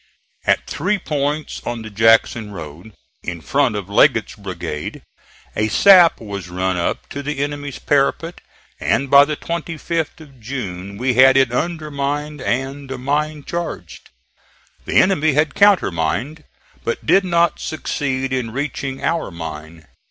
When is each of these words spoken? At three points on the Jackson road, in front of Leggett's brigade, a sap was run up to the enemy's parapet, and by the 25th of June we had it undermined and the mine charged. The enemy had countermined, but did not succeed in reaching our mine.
At 0.47 0.65
three 0.65 0.97
points 0.97 1.61
on 1.63 1.83
the 1.83 1.91
Jackson 1.91 2.49
road, 2.51 2.93
in 3.21 3.39
front 3.39 3.75
of 3.75 3.87
Leggett's 3.87 4.35
brigade, 4.35 5.03
a 5.55 5.67
sap 5.67 6.19
was 6.19 6.49
run 6.49 6.75
up 6.75 7.07
to 7.09 7.21
the 7.21 7.37
enemy's 7.43 7.77
parapet, 7.77 8.41
and 8.79 9.11
by 9.11 9.25
the 9.25 9.37
25th 9.37 10.19
of 10.19 10.39
June 10.39 10.97
we 10.97 11.13
had 11.13 11.37
it 11.37 11.51
undermined 11.51 12.41
and 12.41 12.89
the 12.89 12.97
mine 12.97 13.43
charged. 13.43 14.09
The 14.85 14.95
enemy 14.95 15.33
had 15.33 15.53
countermined, 15.53 16.45
but 16.83 17.05
did 17.05 17.23
not 17.23 17.59
succeed 17.59 18.33
in 18.33 18.49
reaching 18.49 19.03
our 19.03 19.29
mine. 19.29 19.85